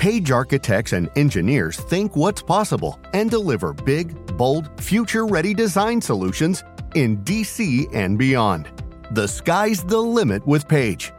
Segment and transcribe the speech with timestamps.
[0.00, 6.64] Page architects and engineers think what's possible and deliver big, bold, future ready design solutions
[6.94, 8.70] in DC and beyond.
[9.10, 11.12] The sky's the limit with Page.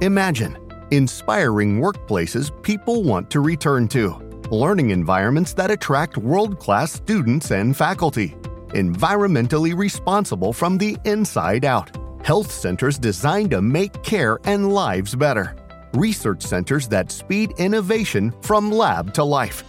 [0.00, 0.56] Imagine
[0.92, 4.16] inspiring workplaces people want to return to,
[4.50, 8.30] learning environments that attract world class students and faculty,
[8.68, 11.94] environmentally responsible from the inside out,
[12.24, 15.54] health centers designed to make care and lives better
[15.94, 19.64] research centers that speed innovation from lab to life.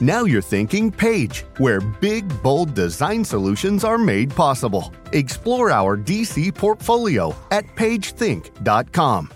[0.00, 4.92] Now you're thinking Page, where big, bold design solutions are made possible.
[5.12, 9.30] Explore our DC portfolio at pagethink.com.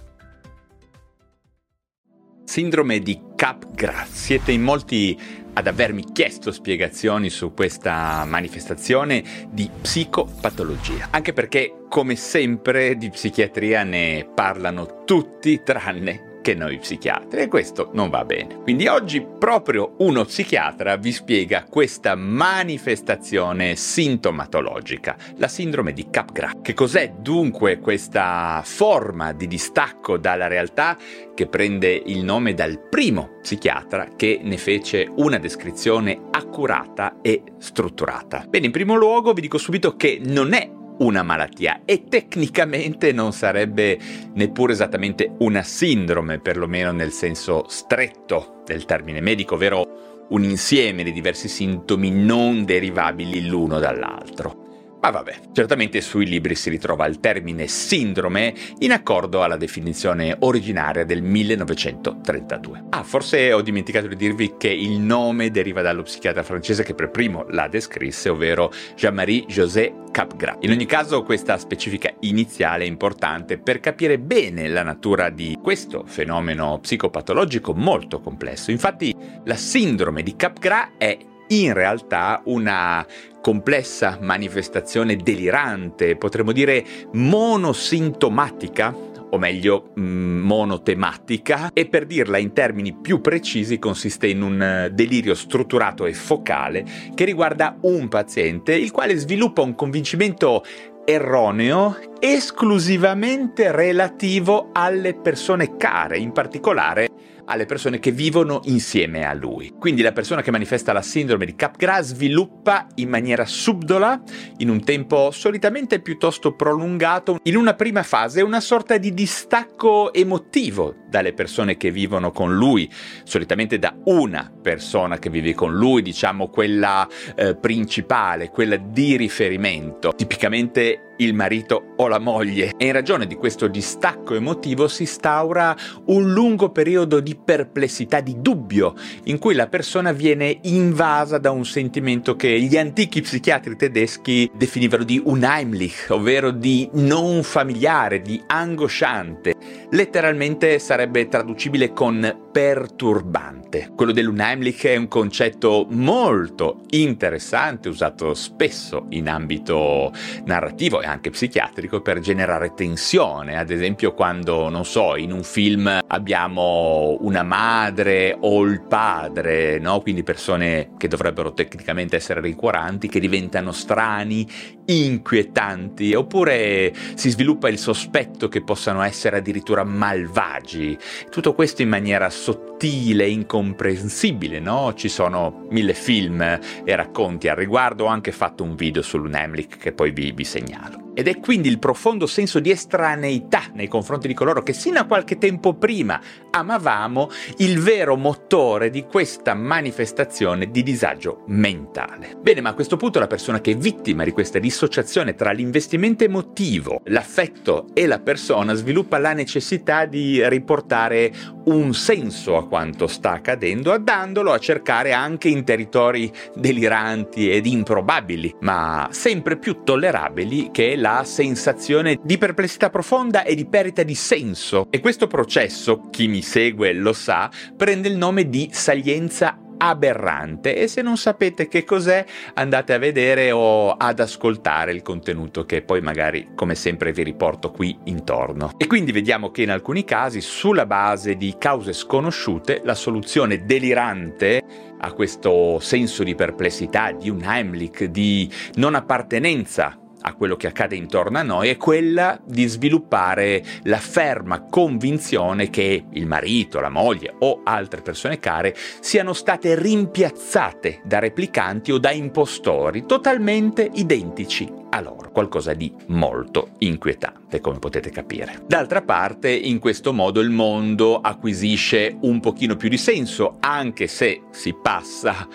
[2.46, 4.08] Sindrome di Capgras.
[4.08, 5.18] Siete in molti
[5.56, 13.82] ad avermi chiesto spiegazioni su questa manifestazione di psicopatologia, anche perché come sempre di psichiatria
[13.82, 18.60] ne parlano tutti tranne che noi psichiatri e questo non va bene.
[18.62, 26.52] Quindi oggi proprio uno psichiatra vi spiega questa manifestazione sintomatologica, la sindrome di Capgras.
[26.62, 30.96] Che cos'è dunque questa forma di distacco dalla realtà
[31.34, 38.44] che prende il nome dal primo psichiatra che ne fece una descrizione accurata e strutturata?
[38.48, 43.32] Bene, in primo luogo vi dico subito che non è una malattia e tecnicamente non
[43.32, 43.98] sarebbe
[44.34, 51.12] neppure esattamente una sindrome, perlomeno nel senso stretto del termine medico, ovvero un insieme di
[51.12, 54.65] diversi sintomi non derivabili l'uno dall'altro.
[55.06, 61.04] Ma vabbè, certamente sui libri si ritrova il termine sindrome in accordo alla definizione originaria
[61.04, 62.86] del 1932.
[62.90, 67.10] Ah, forse ho dimenticato di dirvi che il nome deriva dallo psichiatra francese che per
[67.10, 70.56] primo la descrisse, ovvero Jean-Marie José Capgras.
[70.62, 76.02] In ogni caso questa specifica iniziale è importante per capire bene la natura di questo
[76.04, 78.72] fenomeno psicopatologico molto complesso.
[78.72, 79.14] Infatti
[79.44, 81.16] la sindrome di Capgras è
[81.48, 83.06] in realtà una
[83.46, 88.92] complessa manifestazione delirante, potremmo dire monosintomatica,
[89.30, 94.90] o meglio mm, monotematica, e per dirla in termini più precisi consiste in un eh,
[94.92, 96.84] delirio strutturato e focale
[97.14, 100.64] che riguarda un paziente il quale sviluppa un convincimento
[101.04, 107.08] erroneo esclusivamente relativo alle persone care, in particolare
[107.46, 109.74] alle persone che vivono insieme a lui.
[109.78, 114.20] Quindi la persona che manifesta la sindrome di Capgras sviluppa in maniera subdola,
[114.58, 120.94] in un tempo solitamente piuttosto prolungato, in una prima fase una sorta di distacco emotivo
[121.08, 122.90] dalle persone che vivono con lui,
[123.24, 130.12] solitamente da una persona che vive con lui, diciamo quella eh, principale, quella di riferimento,
[130.14, 135.76] tipicamente il marito o la moglie e in ragione di questo distacco emotivo si instaura
[136.06, 138.94] un lungo periodo di perplessità, di dubbio,
[139.24, 145.04] in cui la persona viene invasa da un sentimento che gli antichi psichiatri tedeschi definivano
[145.04, 149.54] di unheimlich, ovvero di non familiare, di angosciante.
[149.90, 153.92] Letteralmente sarebbe traducibile con perturbante.
[153.94, 160.12] Quello dell'unheimlich è un concetto molto interessante, usato spesso in ambito
[160.44, 167.16] narrativo anche psichiatrico per generare tensione, ad esempio quando, non so, in un film abbiamo
[167.20, 170.00] una madre o il padre, no?
[170.00, 174.46] quindi persone che dovrebbero tecnicamente essere rincuoranti, che diventano strani,
[174.86, 180.96] inquietanti, oppure si sviluppa il sospetto che possano essere addirittura malvagi.
[181.30, 184.94] Tutto questo in maniera sottile, incomprensibile, no?
[184.94, 189.92] Ci sono mille film e racconti al riguardo, ho anche fatto un video sull'Unemlik che
[189.92, 190.95] poi vi, vi segnalo.
[191.18, 195.04] Ed è quindi il profondo senso di estraneità nei confronti di coloro che sino a
[195.04, 202.36] qualche tempo prima amavamo il vero motore di questa manifestazione di disagio mentale.
[202.38, 206.22] Bene, ma a questo punto la persona che è vittima di questa dissociazione tra l'investimento
[206.22, 211.32] emotivo, l'affetto e la persona sviluppa la necessità di riportare
[211.64, 218.56] un senso a quanto sta accadendo, andandolo a cercare anche in territori deliranti ed improbabili,
[218.60, 224.16] ma sempre più tollerabili che la la sensazione di perplessità profonda e di perdita di
[224.16, 224.88] senso.
[224.90, 230.88] E questo processo, chi mi segue lo sa, prende il nome di salienza aberrante e
[230.88, 232.24] se non sapete che cos'è
[232.54, 237.70] andate a vedere o ad ascoltare il contenuto che poi magari come sempre vi riporto
[237.70, 238.72] qui intorno.
[238.76, 244.60] E quindi vediamo che in alcuni casi sulla base di cause sconosciute la soluzione delirante
[244.98, 250.96] a questo senso di perplessità, di un Heimlich, di non appartenenza a quello che accade
[250.96, 257.34] intorno a noi è quella di sviluppare la ferma convinzione che il marito, la moglie
[257.38, 265.00] o altre persone care siano state rimpiazzate da replicanti o da impostori totalmente identici a
[265.00, 268.62] loro, qualcosa di molto inquietante, come potete capire.
[268.66, 274.42] D'altra parte, in questo modo il mondo acquisisce un pochino più di senso, anche se
[274.50, 275.46] si passa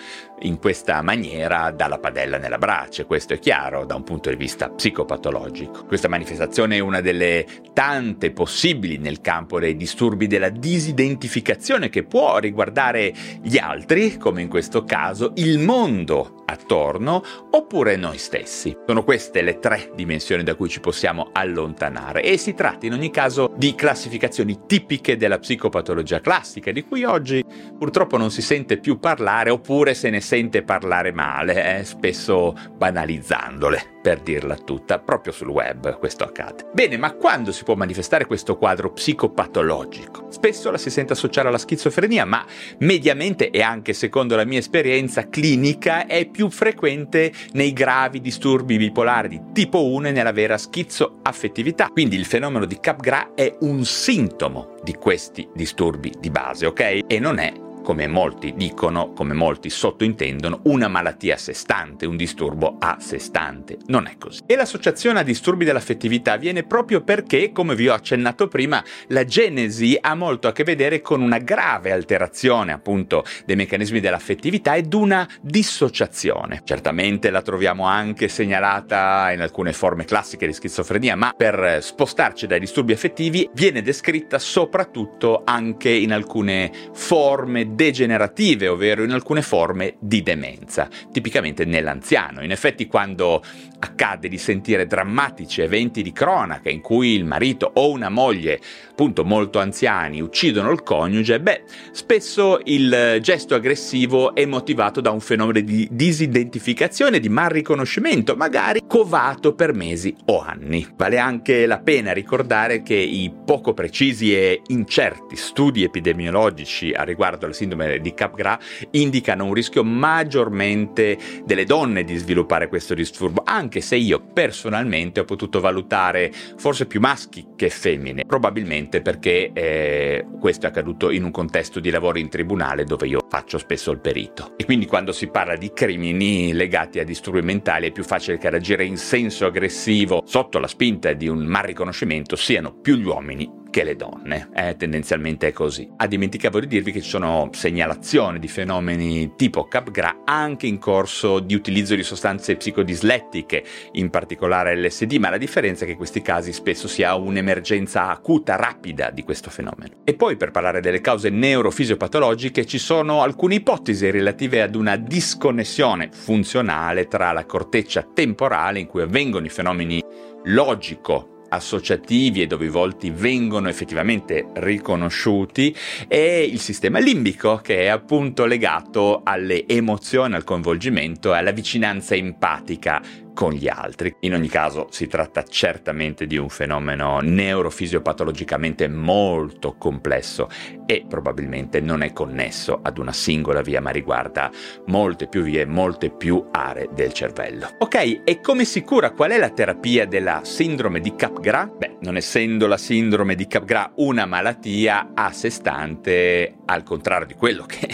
[0.42, 4.68] in questa maniera dalla padella nella brace, questo è chiaro da un punto di vista
[4.70, 5.84] psicopatologico.
[5.86, 12.38] Questa manifestazione è una delle tante possibili nel campo dei disturbi della disidentificazione che può
[12.38, 13.12] riguardare
[13.42, 18.76] gli altri, come in questo caso, il mondo attorno, oppure noi stessi.
[18.86, 23.10] Sono queste le tre dimensioni da cui ci possiamo allontanare e si tratta in ogni
[23.10, 27.44] caso di classificazioni tipiche della psicopatologia classica, di cui oggi
[27.78, 33.98] purtroppo non si sente più parlare oppure se ne sente parlare male, eh, spesso banalizzandole
[34.00, 36.70] per dirla tutta, proprio sul web questo accade.
[36.72, 40.28] Bene, ma quando si può manifestare questo quadro psicopatologico?
[40.30, 42.46] Spesso la si sente associare alla schizofrenia, ma
[42.78, 49.28] mediamente e anche secondo la mia esperienza clinica è più frequente nei gravi disturbi bipolari
[49.28, 51.88] di tipo 1 e nella vera schizoaffettività.
[51.88, 57.00] Quindi il fenomeno di Capgras è un sintomo di questi disturbi di base, ok?
[57.06, 62.16] E non è come molti dicono, come molti sottointendono, una malattia a sé stante, un
[62.16, 63.78] disturbo a sé stante.
[63.86, 64.42] Non è così.
[64.46, 69.98] E l'associazione a disturbi dell'affettività viene proprio perché, come vi ho accennato prima, la genesi
[70.00, 75.28] ha molto a che vedere con una grave alterazione appunto dei meccanismi dell'affettività ed una
[75.40, 76.62] dissociazione.
[76.64, 82.60] Certamente la troviamo anche segnalata in alcune forme classiche di schizofrenia, ma per spostarci dai
[82.60, 90.22] disturbi affettivi viene descritta soprattutto anche in alcune forme degenerative, ovvero in alcune forme di
[90.22, 92.42] demenza, tipicamente nell'anziano.
[92.42, 93.42] In effetti quando
[93.78, 98.60] accade di sentire drammatici eventi di cronaca in cui il marito o una moglie,
[98.90, 105.20] appunto molto anziani, uccidono il coniuge, beh, spesso il gesto aggressivo è motivato da un
[105.20, 110.86] fenomeno di disidentificazione, di mal riconoscimento, magari covato per mesi o anni.
[110.96, 117.38] Vale anche la pena ricordare che i poco precisi e incerti studi epidemiologici a riguardo
[117.38, 123.80] della sindrome di Capgras indicano un rischio maggiormente delle donne di sviluppare questo disturbo, anche
[123.80, 130.66] se io personalmente ho potuto valutare forse più maschi che femmine, probabilmente perché eh, questo
[130.66, 134.54] è accaduto in un contesto di lavoro in tribunale dove io faccio spesso il perito.
[134.56, 138.48] E quindi quando si parla di crimini legati a disturbi mentali è più facile che
[138.48, 143.06] ad agire in senso aggressivo sotto la spinta di un mal riconoscimento siano più gli
[143.06, 145.88] uomini che le donne, eh, tendenzialmente è così.
[145.96, 151.38] Ah, dimenticavo di dirvi che ci sono segnalazioni di fenomeni tipo Capgras anche in corso
[151.40, 156.20] di utilizzo di sostanze psicodislettiche, in particolare LSD, ma la differenza è che in questi
[156.20, 159.94] casi spesso si ha un'emergenza acuta, rapida di questo fenomeno.
[160.04, 166.10] E poi per parlare delle cause neurofisiopatologiche ci sono alcune ipotesi relative ad una disconnessione
[166.12, 170.02] funzionale tra la corteccia temporale in cui avvengono i fenomeni
[170.44, 175.74] logico associativi e dove i volti vengono effettivamente riconosciuti
[176.08, 182.14] e il sistema limbico che è appunto legato alle emozioni, al coinvolgimento e alla vicinanza
[182.14, 183.02] empatica
[183.34, 184.14] con gli altri.
[184.20, 190.48] In ogni caso si tratta certamente di un fenomeno neurofisiopatologicamente molto complesso
[190.86, 194.50] e probabilmente non è connesso ad una singola via ma riguarda
[194.86, 197.68] molte più vie, molte più aree del cervello.
[197.78, 199.10] Ok, e come si cura?
[199.10, 201.70] Qual è la terapia della sindrome di Capgras?
[201.76, 207.34] Beh, non essendo la sindrome di Capgras una malattia a sé stante, al contrario di
[207.34, 207.88] quello che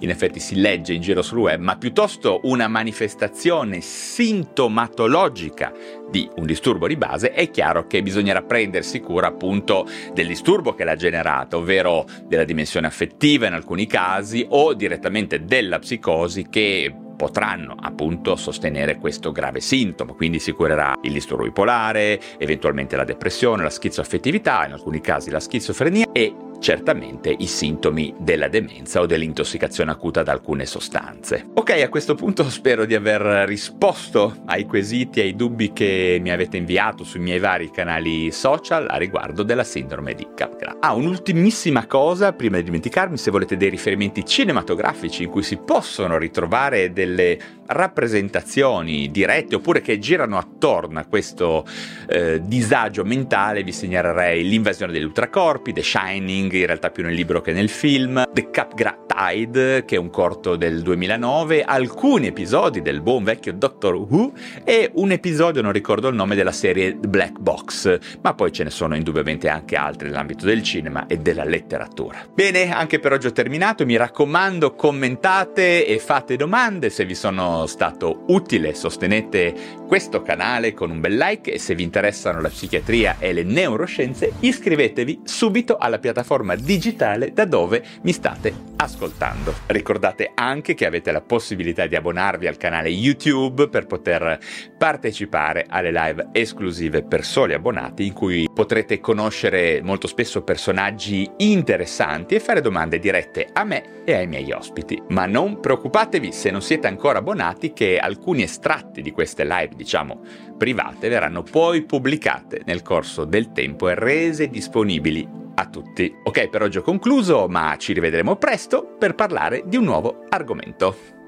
[0.00, 5.72] in effetti si legge in giro sul web, ma piuttosto una manifestazione sintomatologica
[6.10, 10.84] di un disturbo di base, è chiaro che bisognerà prendersi cura appunto del disturbo che
[10.84, 17.76] l'ha generata, ovvero della dimensione affettiva in alcuni casi o direttamente della psicosi che potranno
[17.78, 23.70] appunto sostenere questo grave sintomo, quindi si curerà il disturbo bipolare, eventualmente la depressione, la
[23.70, 30.22] schizoaffettività, in alcuni casi la schizofrenia e certamente i sintomi della demenza o dell'intossicazione acuta
[30.22, 31.48] da alcune sostanze.
[31.54, 36.30] Ok, a questo punto spero di aver risposto ai quesiti e ai dubbi che mi
[36.30, 40.76] avete inviato sui miei vari canali social a riguardo della sindrome di Capgras.
[40.78, 46.16] Ah, un'ultimissima cosa prima di dimenticarmi, se volete dei riferimenti cinematografici in cui si possono
[46.16, 51.66] ritrovare delle rappresentazioni dirette oppure che girano attorno a questo
[52.08, 57.14] eh, disagio mentale, vi segnalerei l'invasione degli ultracorpi, The Shining, King, in realtà più nel
[57.14, 62.82] libro che nel film, The Capgra Tide, che è un corto del 2009, alcuni episodi
[62.82, 64.32] del buon vecchio Doctor Who.
[64.64, 68.70] E un episodio, non ricordo il nome, della serie Black Box, ma poi ce ne
[68.70, 72.26] sono indubbiamente anche altri nell'ambito del cinema e della letteratura.
[72.32, 77.66] Bene, anche per oggi ho terminato, mi raccomando commentate e fate domande, se vi sono
[77.66, 81.52] stato utile sostenete questo canale con un bel like.
[81.52, 85.98] E se vi interessano la psichiatria e le neuroscienze iscrivetevi subito alla
[86.42, 89.54] piattaforma digitale da dove mi state ascoltando.
[89.66, 94.38] Ricordate anche che avete la possibilità di abbonarvi al canale YouTube per poter
[94.76, 102.34] partecipare alle live esclusive per soli abbonati in cui potrete conoscere molto spesso personaggi interessanti
[102.34, 105.00] e fare domande dirette a me e ai miei ospiti.
[105.08, 110.20] Ma non preoccupatevi se non siete ancora abbonati che alcuni estratti di queste live, diciamo,
[110.58, 116.14] private verranno poi pubblicate nel corso del tempo e rese disponibili a tutti.
[116.24, 121.21] Ok, per oggi ho concluso, ma ci rivedremo presto per parlare di un nuovo argomento.